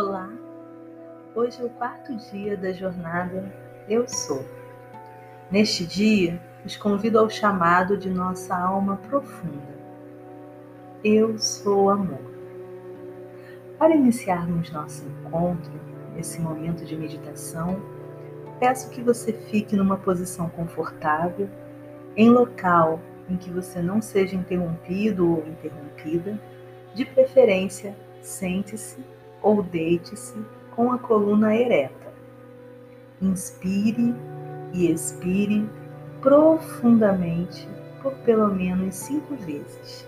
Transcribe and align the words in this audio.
Olá, 0.00 0.30
hoje 1.34 1.60
é 1.60 1.64
o 1.64 1.70
quarto 1.70 2.14
dia 2.30 2.56
da 2.56 2.70
jornada 2.70 3.52
Eu 3.88 4.06
Sou. 4.06 4.44
Neste 5.50 5.84
dia, 5.84 6.40
os 6.64 6.76
convido 6.76 7.18
ao 7.18 7.28
chamado 7.28 7.96
de 7.96 8.08
nossa 8.08 8.56
alma 8.56 8.98
profunda. 9.08 9.76
Eu 11.02 11.36
sou 11.36 11.90
amor. 11.90 12.22
Para 13.76 13.96
iniciarmos 13.96 14.70
nosso 14.70 15.04
encontro, 15.04 15.72
esse 16.16 16.40
momento 16.40 16.84
de 16.84 16.94
meditação, 16.94 17.82
peço 18.60 18.90
que 18.90 19.02
você 19.02 19.32
fique 19.32 19.74
numa 19.74 19.96
posição 19.96 20.48
confortável, 20.48 21.50
em 22.16 22.30
local 22.30 23.00
em 23.28 23.36
que 23.36 23.50
você 23.50 23.82
não 23.82 24.00
seja 24.00 24.36
interrompido 24.36 25.28
ou 25.28 25.44
interrompida, 25.44 26.38
de 26.94 27.04
preferência, 27.04 27.96
sente-se 28.22 29.17
ou 29.42 29.62
deite-se 29.62 30.36
com 30.74 30.92
a 30.92 30.98
coluna 30.98 31.54
ereta. 31.54 32.12
Inspire 33.20 34.14
e 34.72 34.90
expire 34.90 35.68
profundamente 36.20 37.68
por 38.02 38.12
pelo 38.24 38.48
menos 38.48 38.94
cinco 38.94 39.34
vezes. 39.36 40.07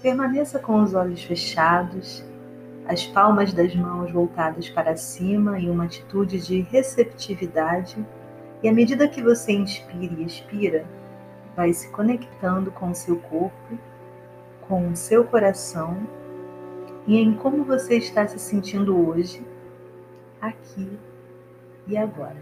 Permaneça 0.00 0.60
com 0.60 0.80
os 0.80 0.94
olhos 0.94 1.24
fechados, 1.24 2.24
as 2.86 3.04
palmas 3.04 3.52
das 3.52 3.74
mãos 3.74 4.12
voltadas 4.12 4.70
para 4.70 4.96
cima 4.96 5.58
em 5.58 5.68
uma 5.68 5.86
atitude 5.86 6.40
de 6.40 6.60
receptividade, 6.60 8.06
e 8.62 8.68
à 8.68 8.72
medida 8.72 9.08
que 9.08 9.20
você 9.20 9.52
inspira 9.52 10.14
e 10.16 10.24
expira, 10.24 10.86
vai 11.56 11.72
se 11.72 11.90
conectando 11.90 12.70
com 12.70 12.90
o 12.90 12.94
seu 12.94 13.18
corpo, 13.18 13.78
com 14.68 14.88
o 14.88 14.96
seu 14.96 15.24
coração 15.24 16.06
e 17.04 17.18
em 17.18 17.34
como 17.34 17.64
você 17.64 17.96
está 17.96 18.24
se 18.24 18.38
sentindo 18.38 18.96
hoje, 19.08 19.44
aqui 20.40 20.88
e 21.88 21.96
agora. 21.96 22.36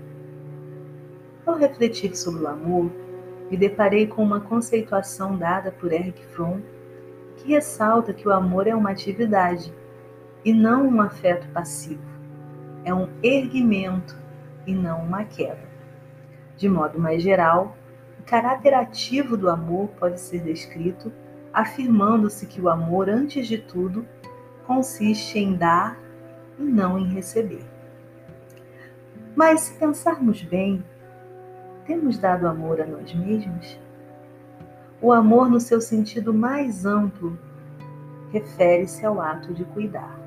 Ao 1.47 1.55
refletir 1.55 2.15
sobre 2.15 2.43
o 2.43 2.49
amor, 2.49 2.91
me 3.51 3.57
deparei 3.57 4.07
com 4.07 4.23
uma 4.23 4.41
conceituação 4.41 5.39
dada 5.39 5.71
por 5.71 5.91
Eric 5.91 6.23
Fromm 6.27 6.61
que 7.37 7.53
ressalta 7.53 8.13
que 8.13 8.27
o 8.27 8.33
amor 8.33 8.67
é 8.67 8.75
uma 8.75 8.91
atividade 8.91 9.73
e 10.45 10.53
não 10.53 10.87
um 10.87 11.01
afeto 11.01 11.49
passivo. 11.49 12.03
É 12.85 12.95
um 12.95 13.09
erguimento 13.23 14.17
e 14.67 14.75
não 14.75 15.03
uma 15.03 15.25
queda. 15.25 15.67
De 16.57 16.69
modo 16.69 16.99
mais 16.99 17.23
geral, 17.23 17.77
o 18.19 18.23
caráter 18.23 18.75
ativo 18.75 19.37
do 19.37 19.51
amor 19.51 19.89
pode 19.99 20.21
ser 20.21 20.41
descrito 20.41 21.13
afirmando-se 21.53 22.47
que 22.47 22.61
o 22.61 22.69
amor, 22.69 23.09
antes 23.09 23.47
de 23.47 23.59
tudo, 23.59 24.07
consiste 24.67 25.39
em 25.39 25.55
dar 25.55 25.99
e 26.59 26.63
não 26.63 26.99
em 26.99 27.07
receber. 27.09 27.65
Mas 29.35 29.61
se 29.61 29.75
pensarmos 29.75 30.43
bem, 30.43 30.85
temos 31.87 32.19
dado 32.19 32.47
amor 32.47 32.81
a 32.81 32.87
nós 32.87 33.15
mesmos? 33.15 33.79
O 35.01 35.13
amor, 35.13 35.51
no 35.51 35.61
seu 35.61 35.79
sentido 35.79 36.33
mais 36.33 36.87
amplo, 36.87 37.39
refere-se 38.33 39.05
ao 39.05 39.21
ato 39.21 39.53
de 39.53 39.63
cuidar. 39.65 40.19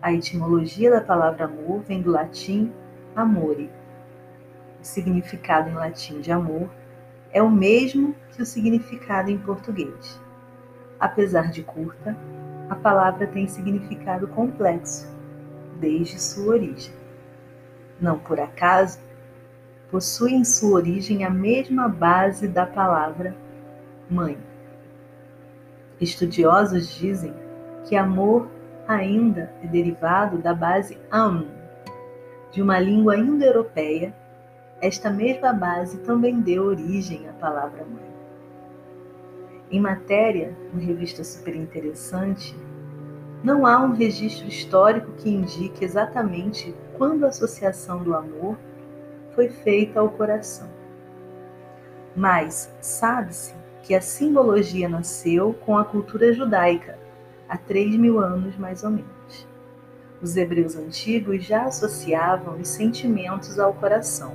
A 0.00 0.12
etimologia 0.12 0.90
da 0.90 1.00
palavra 1.00 1.46
amor 1.46 1.80
vem 1.80 2.00
do 2.00 2.10
latim 2.10 2.72
amore. 3.16 3.68
O 4.80 4.84
significado 4.84 5.68
em 5.68 5.74
latim 5.74 6.20
de 6.20 6.30
amor 6.30 6.70
é 7.32 7.42
o 7.42 7.50
mesmo 7.50 8.14
que 8.30 8.42
o 8.42 8.46
significado 8.46 9.28
em 9.28 9.38
português. 9.38 10.20
Apesar 11.00 11.50
de 11.50 11.64
curta, 11.64 12.16
a 12.70 12.76
palavra 12.76 13.26
tem 13.26 13.48
significado 13.48 14.28
complexo 14.28 15.08
desde 15.80 16.20
sua 16.20 16.54
origem. 16.54 16.94
Não 18.00 18.20
por 18.20 18.38
acaso, 18.38 19.00
possui 19.92 20.32
em 20.32 20.42
sua 20.42 20.76
origem 20.76 21.22
a 21.22 21.28
mesma 21.28 21.86
base 21.86 22.48
da 22.48 22.64
palavra 22.64 23.36
mãe. 24.08 24.38
Estudiosos 26.00 26.88
dizem 26.94 27.34
que 27.84 27.94
amor 27.94 28.48
ainda 28.88 29.52
é 29.62 29.66
derivado 29.66 30.38
da 30.38 30.54
base 30.54 30.96
am, 31.10 31.46
de 32.50 32.62
uma 32.62 32.80
língua 32.80 33.18
indo-europeia. 33.18 34.14
Esta 34.80 35.10
mesma 35.10 35.52
base 35.52 35.98
também 35.98 36.40
deu 36.40 36.64
origem 36.64 37.28
à 37.28 37.32
palavra 37.34 37.84
mãe. 37.84 38.10
Em 39.70 39.78
matéria, 39.78 40.56
uma 40.72 40.82
revista 40.82 41.22
super 41.22 41.54
interessante, 41.54 42.56
não 43.44 43.66
há 43.66 43.78
um 43.78 43.92
registro 43.92 44.48
histórico 44.48 45.12
que 45.12 45.28
indique 45.28 45.84
exatamente 45.84 46.74
quando 46.96 47.24
a 47.24 47.28
associação 47.28 48.02
do 48.02 48.14
amor 48.14 48.56
foi 49.34 49.48
feita 49.48 50.00
ao 50.00 50.10
coração. 50.10 50.68
Mas 52.14 52.72
sabe-se 52.80 53.54
que 53.82 53.94
a 53.94 54.00
simbologia 54.00 54.88
nasceu 54.88 55.54
com 55.64 55.76
a 55.76 55.84
cultura 55.84 56.32
judaica, 56.32 56.98
há 57.48 57.56
três 57.56 57.94
mil 57.96 58.20
anos 58.20 58.56
mais 58.56 58.84
ou 58.84 58.90
menos. 58.90 59.46
Os 60.20 60.36
hebreus 60.36 60.76
antigos 60.76 61.44
já 61.44 61.64
associavam 61.64 62.60
os 62.60 62.68
sentimentos 62.68 63.58
ao 63.58 63.74
coração. 63.74 64.32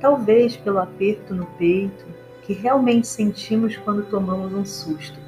Talvez 0.00 0.56
pelo 0.56 0.78
aperto 0.78 1.34
no 1.34 1.44
peito 1.58 2.06
que 2.42 2.54
realmente 2.54 3.06
sentimos 3.06 3.76
quando 3.76 4.08
tomamos 4.08 4.54
um 4.54 4.64
susto, 4.64 5.18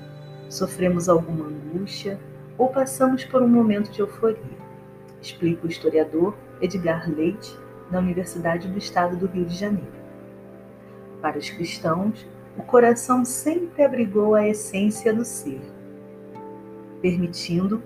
sofremos 0.48 1.08
alguma 1.08 1.47
angústia 1.47 2.19
ou 2.56 2.69
passamos 2.69 3.25
por 3.25 3.42
um 3.42 3.48
momento 3.48 3.91
de 3.91 4.00
euforia, 4.00 4.58
explica 5.20 5.66
o 5.66 5.70
historiador 5.70 6.34
Edgar 6.62 7.10
Leite 7.10 7.54
na 7.91 7.99
Universidade 7.99 8.69
do 8.69 8.78
Estado 8.78 9.17
do 9.17 9.27
Rio 9.27 9.45
de 9.45 9.56
Janeiro. 9.56 9.93
Para 11.21 11.39
os 11.39 11.51
cristãos, 11.51 12.27
o 12.56 12.62
coração 12.62 13.25
sempre 13.25 13.83
abrigou 13.83 14.34
a 14.34 14.47
essência 14.47 15.12
do 15.12 15.25
ser, 15.25 15.61
permitindo 17.00 17.83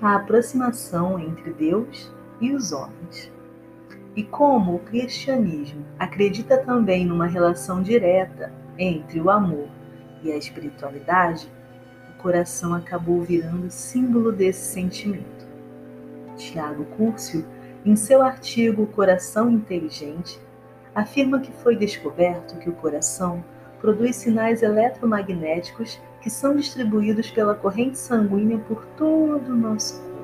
a 0.00 0.16
aproximação 0.16 1.18
entre 1.18 1.52
Deus 1.52 2.12
e 2.40 2.52
os 2.52 2.72
homens. 2.72 3.32
E 4.14 4.22
como 4.22 4.74
o 4.74 4.78
cristianismo 4.80 5.84
acredita 5.98 6.58
também 6.58 7.06
numa 7.06 7.26
relação 7.26 7.82
direta 7.82 8.52
entre 8.76 9.20
o 9.20 9.30
amor 9.30 9.68
e 10.22 10.32
a 10.32 10.36
espiritualidade, 10.36 11.50
o 12.10 12.22
coração 12.22 12.74
acabou 12.74 13.22
virando 13.22 13.70
símbolo 13.70 14.32
desse 14.32 14.72
sentimento. 14.72 15.46
Tiago 16.36 16.84
Curcio 16.96 17.44
em 17.84 17.94
seu 17.94 18.22
artigo 18.22 18.86
Coração 18.86 19.50
Inteligente, 19.50 20.40
afirma 20.94 21.40
que 21.40 21.52
foi 21.52 21.76
descoberto 21.76 22.58
que 22.58 22.68
o 22.68 22.74
coração 22.74 23.42
produz 23.80 24.16
sinais 24.16 24.62
eletromagnéticos 24.62 26.00
que 26.20 26.28
são 26.28 26.56
distribuídos 26.56 27.30
pela 27.30 27.54
corrente 27.54 27.96
sanguínea 27.98 28.58
por 28.58 28.84
todo 28.96 29.52
o 29.52 29.56
nosso 29.56 30.02
corpo. 30.02 30.18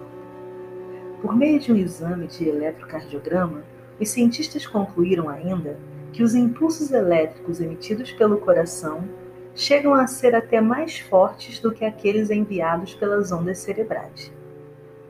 Por 1.23 1.37
meio 1.37 1.61
de 1.61 1.73
um 1.73 1.77
exame 1.77 2.27
de 2.27 2.49
eletrocardiograma, 2.49 3.63
os 4.01 4.09
cientistas 4.09 4.67
concluíram 4.67 5.29
ainda 5.29 5.79
que 6.13 6.23
os 6.23 6.35
impulsos 6.35 6.91
elétricos 6.91 7.61
emitidos 7.61 8.11
pelo 8.13 8.39
coração 8.39 9.05
chegam 9.55 9.95
a 9.95 10.09
ser 10.09 10.35
até 10.35 10.61
mais 10.61 10.99
fortes 10.99 11.61
do 11.61 11.71
que 11.71 11.85
aqueles 11.85 12.31
enviados 12.31 12.95
pelas 12.95 13.31
ondas 13.31 13.59
cerebrais 13.59 14.33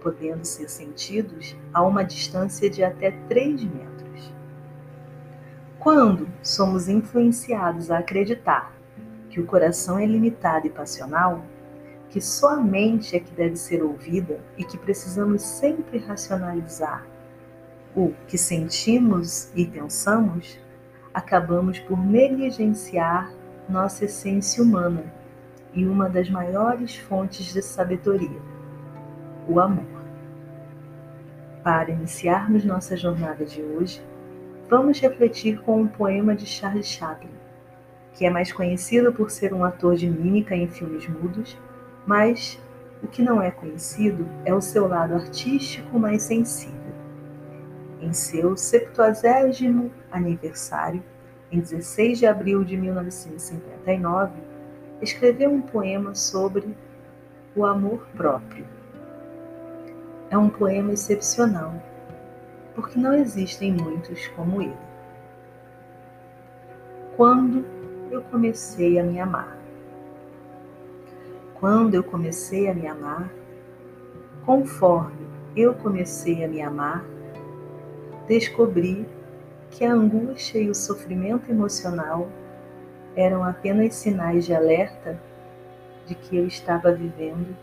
podendo 0.05 0.45
ser 0.45 0.69
sentidos 0.69 1.56
a 1.73 1.83
uma 1.83 2.05
distância 2.05 2.69
de 2.69 2.85
até 2.85 3.11
3 3.11 3.65
metros. 3.65 4.35
Quando 5.79 6.29
somos 6.43 6.89
influenciados 6.89 7.91
a 7.91 7.99
acreditar 7.99 8.75
que 9.31 9.41
o 9.41 9.47
coração 9.47 9.99
é 9.99 10.05
limitado 10.05 10.67
e 10.67 10.71
passional, 10.71 11.43
que 12.11 12.21
só 12.21 12.51
a 12.51 12.61
mente 12.61 13.17
é 13.17 13.21
que 13.21 13.33
deve 13.33 13.56
ser 13.56 13.83
ouvida 13.83 14.39
e 14.59 14.65
que 14.65 14.77
precisamos 14.77 15.41
sempre 15.43 15.99
racionalizar 15.99 17.06
o 17.97 18.12
que 18.29 18.37
sentimos 18.37 19.51
e 19.55 19.67
pensamos, 19.67 20.59
acabamos 21.15 21.79
por 21.79 21.99
negligenciar 21.99 23.33
nossa 23.69 24.05
essência 24.05 24.62
humana 24.62 25.05
e 25.73 25.87
uma 25.87 26.09
das 26.09 26.29
maiores 26.29 26.97
fontes 26.97 27.53
de 27.53 27.62
sabedoria, 27.62 28.41
o 29.49 29.59
amor. 29.59 29.94
Para 31.65 31.91
iniciarmos 31.91 32.63
nossa 32.63 32.95
jornada 32.95 33.43
de 33.43 33.63
hoje, 33.63 34.05
vamos 34.69 35.01
refletir 35.01 35.63
com 35.63 35.81
um 35.81 35.89
poema 35.89 36.35
de 36.37 36.45
Charles 36.45 36.87
Chaplin, 36.87 37.31
que 38.13 38.27
é 38.27 38.31
mais 38.31 38.53
conhecido 38.53 39.11
por 39.15 39.31
ser 39.31 39.55
um 39.55 39.65
ator 39.65 39.97
de 39.97 40.07
mímica 40.07 40.55
em 40.55 40.69
filmes 40.69 41.09
mudos, 41.09 41.57
mas 42.07 42.61
o 43.03 43.07
que 43.09 43.23
não 43.23 43.41
é 43.41 43.51
conhecido 43.51 44.29
é 44.45 44.53
o 44.53 44.61
seu 44.61 44.87
lado 44.87 45.15
artístico 45.15 45.99
mais 45.99 46.25
sensível. 46.25 46.93
Em 47.99 48.13
seu 48.13 48.55
70 48.55 49.23
aniversário, 50.13 51.03
em 51.51 51.61
16 51.61 52.19
de 52.19 52.27
abril 52.27 52.63
de 52.63 52.77
1959, 52.77 54.33
escreveu 55.01 55.51
um 55.51 55.63
poema 55.63 56.15
sobre 56.15 56.77
o 57.57 57.65
amor 57.65 58.07
próprio. 58.15 58.67
É 60.31 60.38
um 60.38 60.49
poema 60.49 60.93
excepcional, 60.93 61.75
porque 62.75 62.99
não 62.99 63.15
existem 63.15 63.73
muitos 63.73 64.26
como 64.29 64.62
ele. 64.62 64.76
Quando 67.17 67.65
eu 68.11 68.23
comecei 68.23 68.99
a 68.99 69.05
me 69.05 69.21
amar. 69.21 69.56
Quando 71.55 71.94
eu 71.94 72.05
comecei 72.05 72.69
a 72.69 72.75
me 72.75 72.87
amar, 72.87 73.31
conforme 74.44 75.26
eu 75.56 75.75
comecei 75.75 76.44
a 76.44 76.49
me 76.49 76.61
amar, 76.61 77.05
descobri 78.27 79.06
que 79.70 79.85
a 79.85 79.93
angústia 79.93 80.59
e 80.59 80.70
o 80.70 80.75
sofrimento 80.75 81.50
emocional 81.50 82.29
eram 83.17 83.44
apenas 83.44 83.94
sinais 83.94 84.44
de 84.44 84.55
alerta 84.55 85.19
de 86.06 86.15
que 86.15 86.37
eu 86.37 86.47
estava 86.47 86.93
vivendo 86.93 87.56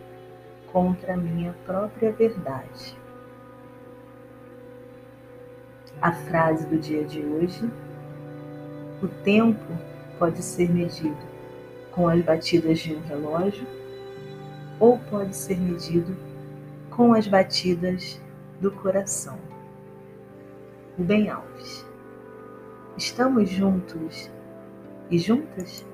contra 0.71 1.13
a 1.13 1.18
minha 1.18 1.53
própria 1.65 2.12
verdade. 2.12 2.97
A 6.01 6.12
frase 6.12 6.65
do 6.65 6.77
dia 6.77 7.03
de 7.03 7.23
hoje: 7.23 7.69
o 9.01 9.07
tempo 9.23 9.77
pode 10.18 10.41
ser 10.41 10.69
medido 10.69 11.18
com 11.91 12.07
as 12.07 12.21
batidas 12.23 12.79
de 12.79 12.95
um 12.95 13.01
relógio 13.01 13.68
ou 14.79 14.97
pode 14.97 15.35
ser 15.35 15.59
medido 15.59 16.15
com 16.89 17.13
as 17.13 17.27
batidas 17.27 18.19
do 18.59 18.71
coração. 18.71 19.38
Rubem 20.97 21.29
Alves. 21.29 21.85
Estamos 22.97 23.50
juntos 23.50 24.29
e 25.09 25.17
juntas? 25.17 25.85